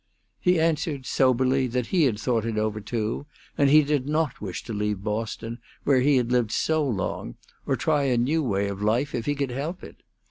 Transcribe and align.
He 0.39 0.59
answered, 0.59 1.05
soberly, 1.05 1.67
that 1.67 1.85
he 1.93 2.05
had 2.05 2.19
thought 2.19 2.43
it 2.43 2.57
over, 2.57 2.81
too; 2.81 3.27
and 3.55 3.69
he 3.69 3.83
did 3.83 4.09
not 4.09 4.41
wish 4.41 4.63
to 4.63 4.73
leave 4.73 5.03
Boston, 5.03 5.59
where 5.83 6.01
he 6.01 6.15
had 6.17 6.31
lived 6.31 6.51
so 6.51 6.83
long, 6.83 7.35
or 7.67 7.75
try 7.75 8.05
a 8.05 8.17
new 8.17 8.41
way 8.41 8.67
of 8.67 8.81
life 8.81 9.13
if 9.13 9.27
he 9.27 9.35
could 9.35 9.51
help 9.51 9.83
it. 9.83 9.97